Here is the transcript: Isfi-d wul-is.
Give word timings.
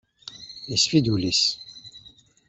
Isfi-d 0.75 1.05
wul-is. 1.11 1.41